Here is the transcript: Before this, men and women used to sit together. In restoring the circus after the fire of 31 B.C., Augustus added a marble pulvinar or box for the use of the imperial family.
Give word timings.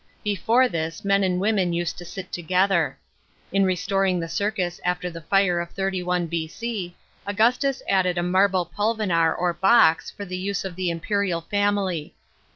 Before 0.23 0.67
this, 0.67 1.05
men 1.05 1.23
and 1.23 1.39
women 1.39 1.73
used 1.73 1.95
to 1.99 2.05
sit 2.05 2.31
together. 2.31 2.97
In 3.51 3.63
restoring 3.65 4.19
the 4.19 4.27
circus 4.27 4.81
after 4.83 5.11
the 5.11 5.21
fire 5.21 5.59
of 5.59 5.69
31 5.69 6.25
B.C., 6.25 6.95
Augustus 7.27 7.83
added 7.87 8.17
a 8.17 8.23
marble 8.23 8.65
pulvinar 8.65 9.31
or 9.37 9.53
box 9.53 10.09
for 10.09 10.25
the 10.25 10.37
use 10.39 10.65
of 10.65 10.75
the 10.75 10.89
imperial 10.89 11.41
family. 11.41 12.15